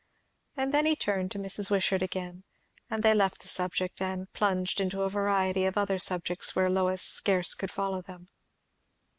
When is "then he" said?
0.73-0.95